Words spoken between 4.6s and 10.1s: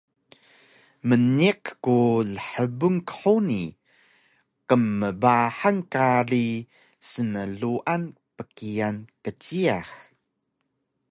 qmbahang kari snluan bkian kjiyax